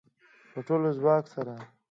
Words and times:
په 0.51 0.59
ټول 0.67 0.81
ځواک 0.99 1.25
سره 1.33 1.53